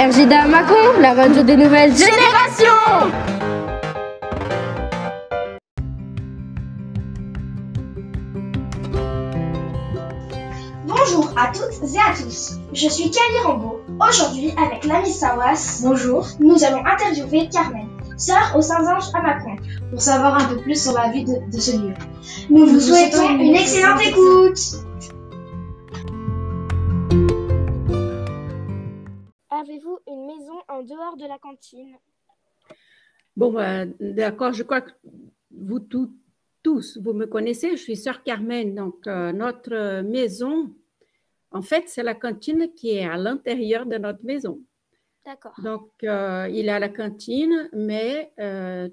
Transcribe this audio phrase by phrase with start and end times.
[0.00, 2.64] RJDA Macon, la radio des nouvelles générations
[10.86, 13.80] Bonjour à toutes et à tous, je suis Kali Rambo.
[14.00, 19.56] Aujourd'hui, avec l'ami Sawas, Bonjour, nous allons interviewer Carmen, sœur aux Saint-Anges à Macon.
[19.90, 21.92] pour savoir un peu plus sur la vie de, de ce lieu.
[22.48, 24.80] Nous vous vous souhaitons souhaitons une excellente écoute.
[29.60, 31.94] Avez-vous une maison en dehors de la cantine?
[33.36, 34.92] Bon, bah, d'accord, je crois que
[35.50, 36.14] vous tout-
[36.62, 38.74] tous, vous me connaissez, je suis sœur Carmen.
[38.74, 40.74] Donc, euh, notre maison,
[41.50, 44.60] en fait, c'est la cantine qui est à l'intérieur de notre maison.
[45.26, 45.54] D'accord.
[45.62, 48.88] Donc, euh, il y a la cantine, mais euh,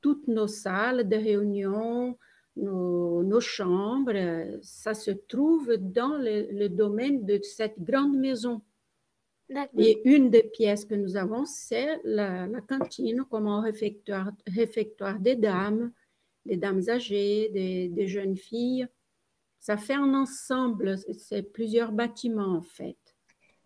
[0.00, 2.16] toutes nos salles de réunion,
[2.56, 8.62] nos, nos chambres, euh, ça se trouve dans le, le domaine de cette grande maison.
[9.76, 15.18] Et une des pièces que nous avons, c'est la, la cantine comme un réfectoire, réfectoire
[15.18, 15.92] des dames,
[16.46, 18.86] des dames âgées, des, des jeunes filles.
[19.58, 22.96] Ça fait un ensemble, c'est plusieurs bâtiments en fait.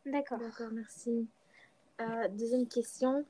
[0.06, 0.38] D'accord.
[0.38, 1.28] D'accord, merci.
[2.00, 3.24] Euh, deuxième question.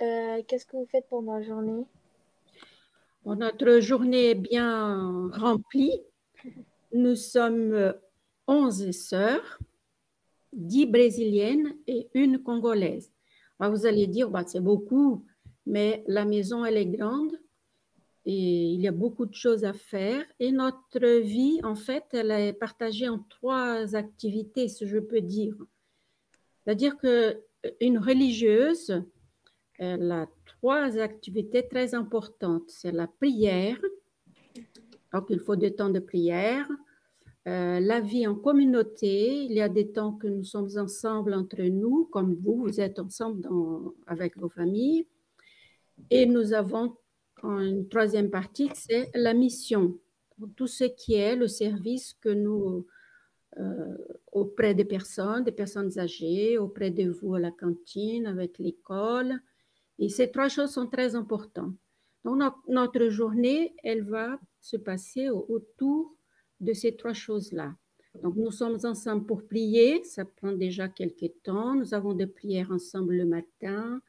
[0.00, 1.84] Euh, Qu'est-ce que vous faites pendant la journée?
[3.24, 6.00] Bon, notre journée est bien remplie.
[6.92, 7.92] Nous sommes euh,
[8.46, 9.58] 11 sœurs,
[10.56, 13.12] 10 brésiliennes et une congolaise.
[13.58, 15.24] Alors, vous allez dire, bah, c'est beaucoup,
[15.64, 17.38] mais la maison, elle est grande
[18.24, 20.24] et il y a beaucoup de choses à faire.
[20.40, 25.56] Et notre vie, en fait, elle est partagée en trois activités, si je peux dire.
[26.64, 29.00] C'est-à-dire qu'une religieuse,
[29.78, 32.68] elle a trois activités très importantes.
[32.68, 33.80] C'est la prière,
[35.12, 36.68] donc il faut des temps de prière,
[37.46, 41.62] euh, la vie en communauté, il y a des temps que nous sommes ensemble entre
[41.62, 43.48] nous, comme vous, vous êtes ensemble
[44.06, 45.06] avec vos familles.
[46.10, 46.96] Et nous avons
[47.44, 49.98] une troisième partie, c'est la mission,
[50.56, 52.86] tout ce qui est le service que nous,
[53.58, 53.96] euh,
[54.32, 59.40] auprès des personnes, des personnes âgées, auprès de vous à la cantine, avec l'école.
[59.98, 61.74] Et ces trois choses sont très importantes.
[62.24, 66.16] Donc, no- notre journée, elle va se passer au- autour
[66.60, 67.74] de ces trois choses-là.
[68.22, 71.74] Donc, nous sommes ensemble pour prier, ça prend déjà quelques temps.
[71.74, 74.00] Nous avons des prières ensemble le matin,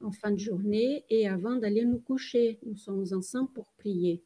[0.00, 2.58] en fin de journée et avant d'aller nous coucher.
[2.64, 4.22] Nous sommes ensemble pour prier.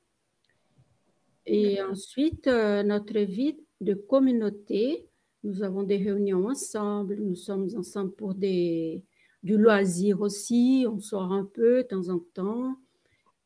[1.47, 5.09] Et ensuite, euh, notre vie de communauté,
[5.43, 9.05] nous avons des réunions ensemble, nous sommes ensemble pour des,
[9.43, 12.77] du loisir aussi, on sort un peu de temps en temps.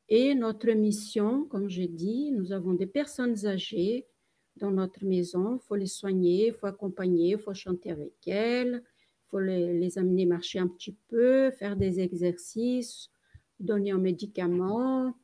[0.08, 4.06] Et notre mission, comme j'ai dit, nous avons des personnes âgées
[4.58, 8.82] dans notre maison, il faut les soigner, il faut accompagner, il faut chanter avec elles,
[8.84, 13.10] il faut les, les amener marcher un petit peu, faire des exercices,
[13.60, 15.14] donner un médicament.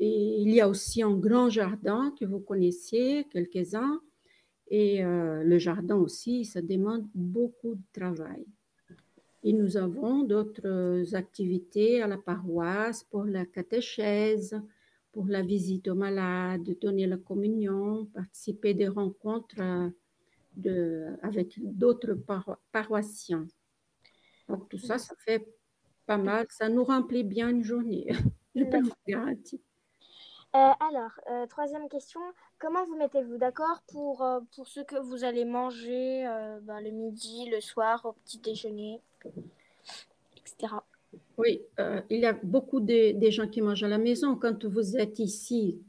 [0.00, 4.00] Et il y a aussi un grand jardin que vous connaissez, quelques-uns.
[4.70, 8.44] Et euh, le jardin aussi, ça demande beaucoup de travail.
[9.42, 14.60] Et nous avons d'autres activités à la paroisse pour la catéchèse,
[15.12, 19.88] pour la visite aux malades, donner la communion, participer des rencontres euh,
[20.56, 23.46] de, avec d'autres paro- paroissiens.
[24.48, 25.46] Donc tout ça, ça fait
[26.06, 28.06] pas mal, ça nous remplit bien une journée,
[28.54, 29.58] je peux vous garantir.
[30.54, 32.20] Euh, alors, euh, troisième question.
[32.58, 34.26] Comment vous mettez-vous d'accord pour,
[34.56, 36.24] pour ce que vous allez manger
[36.62, 39.02] ben, le midi, le soir, au petit déjeuner,
[40.36, 40.74] etc.
[41.36, 44.36] Oui, euh, il y a beaucoup de, de gens qui mangent à la maison.
[44.36, 45.80] Quand vous êtes ici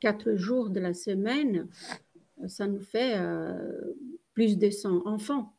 [0.00, 1.68] quatre jours de la semaine,
[2.48, 3.94] ça nous fait euh,
[4.34, 5.56] plus de 100 enfants.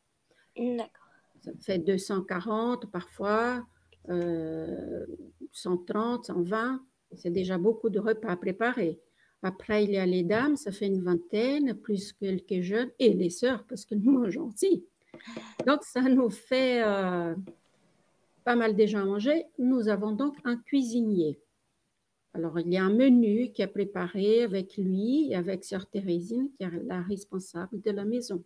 [0.56, 1.04] D'accord.
[1.40, 3.66] Ça fait 240 parfois,
[4.08, 5.06] euh,
[5.52, 6.80] 130, 120.
[7.16, 9.00] C'est déjà beaucoup de repas à préparer.
[9.42, 13.30] Après, il y a les dames, ça fait une vingtaine, plus quelques jeunes, et les
[13.30, 14.86] sœurs, parce que nous mangeons aussi.
[15.66, 17.34] Donc, ça nous fait euh,
[18.44, 19.46] pas mal de gens à manger.
[19.58, 21.40] Nous avons donc un cuisinier.
[22.34, 26.50] Alors, il y a un menu qui est préparé avec lui et avec sœur Thérésine,
[26.56, 28.42] qui est la responsable de la maison.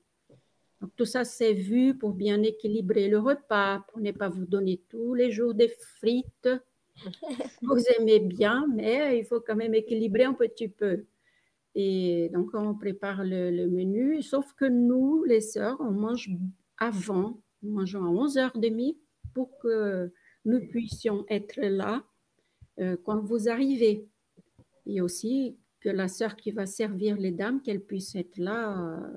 [0.81, 4.81] Donc, tout ça, c'est vu pour bien équilibrer le repas, pour ne pas vous donner
[4.89, 6.51] tous les jours des frites.
[7.63, 11.05] Vous aimez bien, mais il faut quand même équilibrer un petit peu.
[11.75, 16.29] Et donc, on prépare le, le menu, sauf que nous, les sœurs, on mange
[16.77, 18.97] avant, nous mangeons à 11h30
[19.35, 20.13] pour que
[20.45, 22.05] nous puissions être là
[22.81, 24.09] euh, quand vous arrivez.
[24.87, 29.17] Et aussi que la sœur qui va servir les dames, qu'elle puisse être là euh,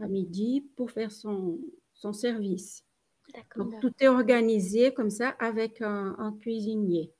[0.00, 1.60] à midi pour faire son,
[1.94, 2.84] son service.
[3.56, 7.12] Donc, tout est organisé comme ça avec un, un cuisinier.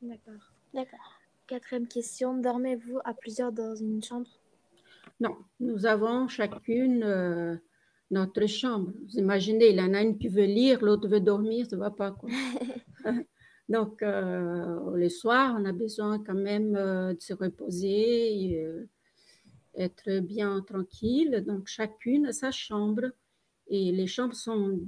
[0.00, 0.52] D'accord.
[0.72, 1.20] D'accord.
[1.46, 4.28] Quatrième question, dormez-vous à plusieurs dans une chambre?
[5.18, 7.56] Non, nous avons chacune euh,
[8.10, 8.92] notre chambre.
[9.06, 11.80] Vous imaginez, il y en a une qui veut lire, l'autre veut dormir, ça ne
[11.80, 12.12] va pas.
[12.12, 12.30] Quoi.
[13.68, 18.88] Donc, euh, le soir, on a besoin quand même euh, de se reposer, et, euh,
[19.74, 21.44] être bien tranquille.
[21.46, 23.02] Donc, chacune a sa chambre.
[23.68, 24.80] Et les chambres sont,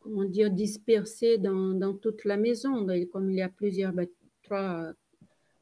[0.00, 2.88] comment dire, dispersées dans, dans toute la maison.
[2.90, 4.10] Et comme il y a plusieurs bâ-
[4.42, 4.92] trois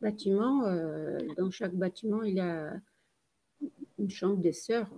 [0.01, 2.73] bâtiments, euh, dans chaque bâtiment, il y a
[3.99, 4.91] une chambre des sœurs.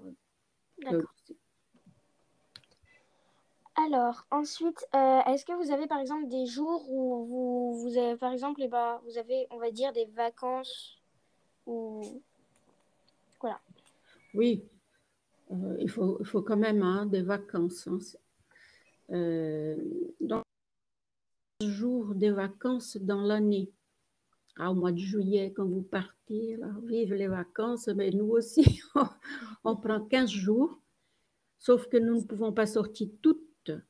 [3.75, 8.17] Alors, ensuite, euh, est-ce que vous avez par exemple des jours où vous, vous avez,
[8.17, 11.01] par exemple, eh ben, vous avez, on va dire, des vacances
[11.67, 12.23] ou
[14.35, 14.65] Oui,
[15.51, 17.87] euh, il, faut, quand même hein, des vacances.
[17.89, 17.99] hein.
[19.11, 19.77] Euh,
[20.21, 20.43] donc,
[21.61, 23.71] jours de vacances dans l'année.
[24.57, 28.83] Ah, au mois de juillet, quand vous partez, là, vive les vacances, mais nous aussi,
[29.65, 30.79] on, prend 15 jours,
[31.59, 33.09] sauf que nous ne pouvons pas sortir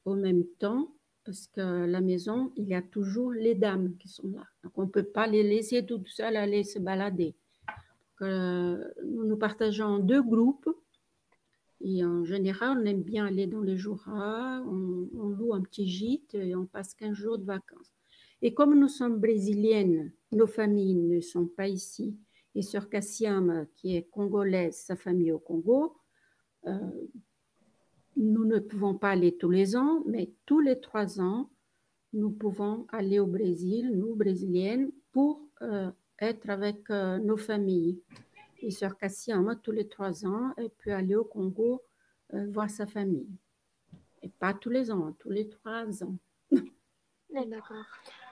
[0.05, 4.29] au même temps, parce que la maison, il y a toujours les dames qui sont
[4.29, 4.45] là.
[4.65, 7.35] Donc, on ne peut pas les laisser toutes seules aller se balader.
[8.23, 10.69] Euh, nous nous partageons deux groupes.
[11.81, 15.89] Et en général, on aime bien aller dans les Jura, on, on loue un petit
[15.89, 17.93] gîte et on passe 15 jours de vacances.
[18.41, 22.17] Et comme nous sommes brésiliennes, nos familles ne sont pas ici.
[22.55, 25.97] Et Sœur Cassiam, qui est congolaise, sa famille au Congo,
[26.67, 26.79] euh,
[28.17, 31.50] nous ne pouvons pas aller tous les ans, mais tous les trois ans,
[32.12, 38.00] nous pouvons aller au Brésil, nous, brésiliennes, pour euh, être avec euh, nos familles.
[38.61, 41.82] Et Sœur Cassiama, tous les trois ans, elle peut aller au Congo
[42.35, 43.29] euh, voir sa famille.
[44.23, 46.17] Et pas tous les ans, tous les trois ans.
[47.31, 47.85] D'accord.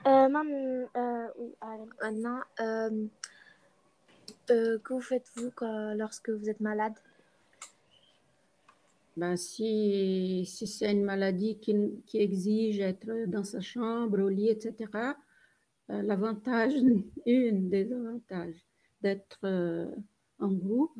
[0.06, 1.54] Euh, maman, euh, oui,
[2.60, 3.06] euh,
[4.50, 6.94] euh, que vous faites-vous quand- lorsque vous êtes malade?
[9.20, 11.74] Ben, si si c'est une maladie qui,
[12.06, 14.74] qui exige être dans sa chambre, au lit, etc.,
[15.90, 16.72] euh, l'avantage,
[17.26, 18.64] une des avantages
[19.02, 19.94] d'être euh,
[20.38, 20.98] en groupe,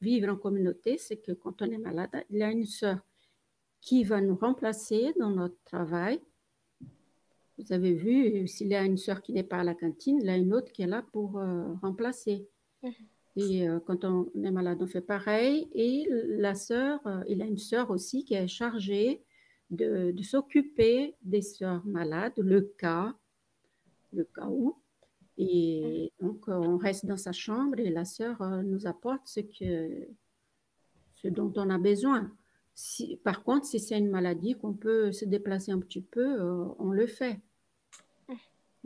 [0.00, 3.00] vivre, en communauté, c'est que quand on est malade, il y a une sœur
[3.80, 6.20] qui va nous remplacer dans notre travail.
[7.58, 10.26] Vous avez vu, s'il y a une sœur qui n'est pas à la cantine, il
[10.26, 12.46] y a une autre qui est là pour euh, remplacer.
[12.84, 12.92] Mhm.
[13.36, 15.68] Et euh, quand on est malade, on fait pareil.
[15.74, 19.22] Et la sœur, euh, il a une sœur aussi qui est chargée
[19.70, 23.14] de, s'occuper des sœurs malades, le cas,
[24.12, 24.76] le cas où.
[25.36, 30.08] Et donc, on reste dans sa chambre et la sœur euh, nous apporte ce, que,
[31.12, 32.32] ce dont on a besoin.
[32.74, 36.40] Si, par contre, si c'est une maladie qu'on peut se déplacer un petit peu,
[36.78, 37.40] on le fait.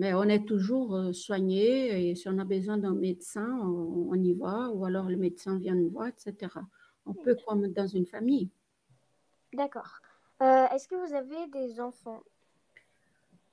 [0.00, 4.14] Mais on est toujours euh, soigné et si on a besoin d'un médecin, on, on
[4.14, 6.54] y va, ou alors le médecin vient nous voir, etc.
[7.04, 8.48] On peut comme dans une famille.
[9.52, 9.92] D'accord.
[10.40, 12.22] Euh, est-ce que vous avez des enfants?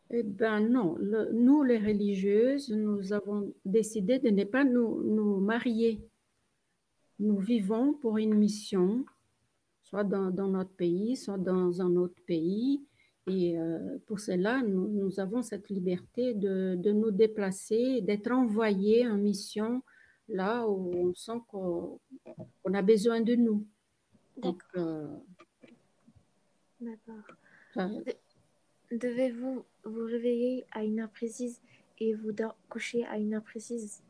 [0.10, 5.42] Eh bien non, Le- nous les religieuses, nous avons décidé de ne pas nous, nous
[5.42, 6.00] marier.
[7.20, 9.04] Nous vivons pour une mission,
[9.84, 12.87] soit dans, dans notre pays, soit dans un autre pays.
[13.28, 19.06] Et euh, pour cela, nous, nous avons cette liberté de, de nous déplacer, d'être envoyés
[19.06, 19.84] en mission
[20.30, 22.00] là où on sent qu'on
[22.74, 23.66] a besoin de nous.
[24.38, 25.08] Donc, euh,
[26.80, 27.24] D'accord.
[28.92, 31.60] Devez-vous vous réveiller à une heure précise
[32.00, 32.32] et vous
[32.70, 34.02] coucher à une heure précise?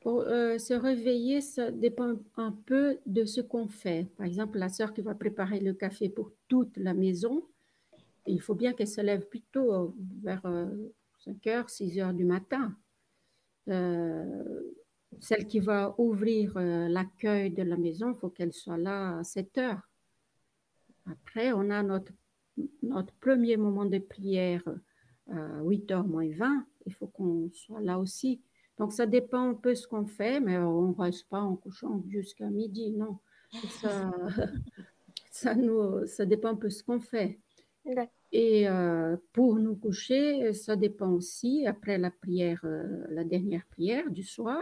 [0.00, 4.06] Pour euh, se réveiller, ça dépend un peu de ce qu'on fait.
[4.16, 7.42] Par exemple, la sœur qui va préparer le café pour toute la maison,
[8.28, 9.88] il faut bien qu'elle se lève plus tôt, euh,
[10.22, 10.42] vers
[11.18, 12.76] 5 heures, 6 heures du matin.
[13.68, 14.62] Euh,
[15.20, 19.24] celle qui va ouvrir euh, l'accueil de la maison, il faut qu'elle soit là à
[19.24, 19.82] 7 heures.
[21.06, 22.12] Après, on a notre,
[22.82, 24.62] notre premier moment de prière
[25.30, 26.66] à 8 heures moins 20.
[26.86, 28.42] Il faut qu'on soit là aussi.
[28.78, 32.02] Donc, ça dépend un peu ce qu'on fait, mais on ne reste pas en couchant
[32.08, 33.18] jusqu'à midi, non.
[33.80, 34.12] Ça,
[35.30, 37.40] ça, nous, ça dépend un peu ce qu'on fait.
[38.32, 44.10] Et euh, pour nous coucher, ça dépend aussi, après la prière, euh, la dernière prière
[44.10, 44.60] du soir,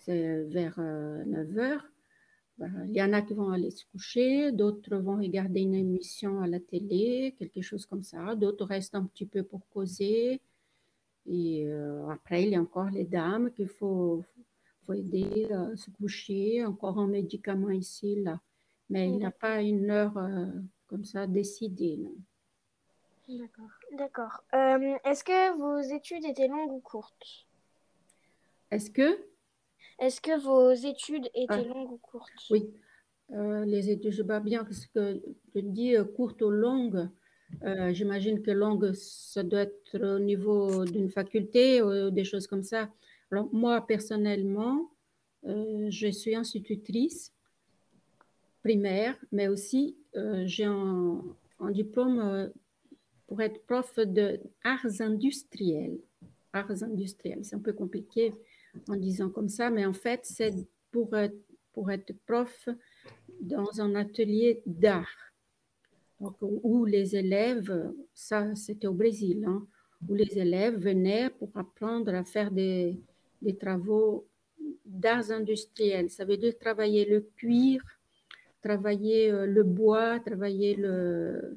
[0.00, 1.84] c'est vers 9 heures.
[2.58, 6.40] Ben, il y en a qui vont aller se coucher, d'autres vont regarder une émission
[6.40, 10.40] à la télé, quelque chose comme ça, d'autres restent un petit peu pour causer.
[11.26, 14.24] Et euh, après, il y a encore les dames qu'il faut,
[14.82, 18.40] faut aider à se coucher, encore un médicament ici, là.
[18.90, 20.46] Mais il n'y a pas une heure euh,
[20.86, 21.96] comme ça décidé.
[21.96, 22.14] non.
[23.28, 23.70] D'accord.
[23.92, 24.44] D'accord.
[24.54, 27.46] Euh, Est-ce que vos études étaient longues ou courtes?
[28.70, 29.18] Est-ce que?
[29.98, 31.62] Est-ce que vos études étaient Ah.
[31.62, 32.32] longues ou courtes?
[32.50, 32.70] Oui,
[33.30, 35.18] Euh, les études, je sais pas bien ce que
[35.54, 37.08] je dis euh, courte ou longue.
[37.62, 42.62] Euh, J'imagine que longue, ça doit être au niveau d'une faculté ou des choses comme
[42.62, 42.90] ça.
[43.30, 44.90] Alors, moi, personnellement,
[45.46, 47.32] euh, je suis institutrice
[48.62, 51.22] primaire, mais aussi euh, j'ai un,
[51.60, 52.48] un diplôme euh,
[53.26, 55.98] pour être prof de arts industriels.
[56.52, 58.34] Arts industriels, c'est un peu compliqué
[58.88, 60.54] en disant comme ça, mais en fait, c'est
[60.90, 61.36] pour être,
[61.72, 62.68] pour être prof
[63.40, 65.16] dans un atelier d'art.
[66.20, 69.66] Donc, où les élèves, ça c'était au Brésil, hein,
[70.08, 73.00] où les élèves venaient pour apprendre à faire des,
[73.42, 74.26] des travaux
[74.84, 76.10] d'arts industriels.
[76.10, 77.82] Ça veut dire travailler le cuir,
[78.62, 81.56] travailler euh, le bois, travailler le, euh,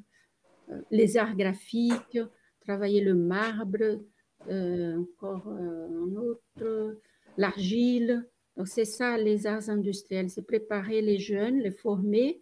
[0.90, 2.18] les arts graphiques,
[2.60, 4.00] travailler le marbre,
[4.48, 6.98] euh, encore euh, un autre,
[7.36, 8.26] l'argile.
[8.56, 12.40] Donc c'est ça les arts industriels, c'est préparer les jeunes, les former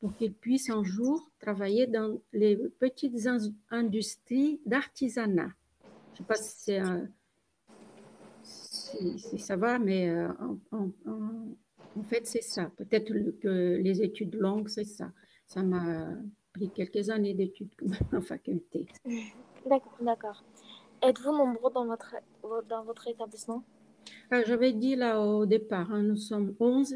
[0.00, 3.38] pour qu'ils puissent un jour travailler dans les petites in-
[3.70, 5.52] industries d'artisanat.
[5.82, 6.36] Je ne sais pas
[8.42, 10.28] si, ça va, mais euh,
[10.72, 12.70] en, en- fait, c'est ça.
[12.76, 15.10] Peut-être que les études longues, c'est ça.
[15.46, 16.08] Ça m'a
[16.54, 17.70] pris quelques années d'études
[18.12, 18.86] en faculté.
[19.66, 20.44] D'accord, d'accord.
[21.02, 22.16] Êtes-vous nombreux dans votre,
[22.68, 23.64] dans votre établissement?
[24.30, 26.94] Ah, J'avais dit là au départ, hein, nous sommes 11,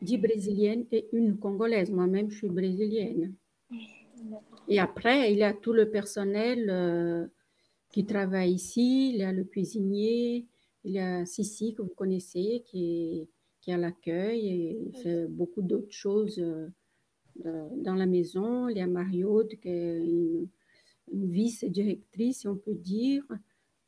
[0.00, 1.90] 10 brésiliennes et une congolaise.
[1.90, 3.34] Moi-même, je suis brésilienne.
[4.68, 7.26] Et après, il y a tout le personnel euh,
[7.90, 9.10] qui travaille ici.
[9.10, 10.46] Il y a le cuisinier,
[10.84, 13.28] il y a Sissi que vous connaissez qui est,
[13.60, 16.68] qui est à l'accueil et fait beaucoup d'autres choses euh,
[17.36, 18.68] dans la maison.
[18.68, 20.48] Il y a Mario qui est une,
[21.12, 23.22] vice-directrice, si on peut dire,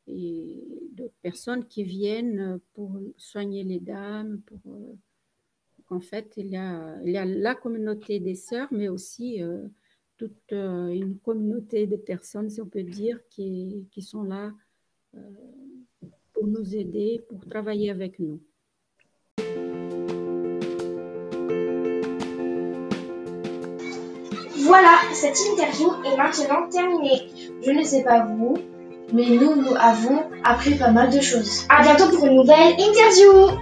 [0.07, 0.63] et
[0.93, 4.41] d'autres personnes qui viennent pour soigner les dames.
[4.67, 4.93] Euh,
[5.89, 9.67] en fait, il y, a, la communauté des sœurs, mais aussi euh,
[10.17, 14.53] toute euh, une communauté de personnes, si on peut dire, qui, sont là
[16.33, 18.43] pour nous aider, pour travailler avec nous.
[24.67, 27.29] Voilà, cette interview est maintenant terminée.
[27.65, 28.59] Je ne sais pas vous,
[29.13, 31.67] mais nous, nous avons appris pas mal de choses.
[31.69, 33.57] À bientôt pour une nouvelle interview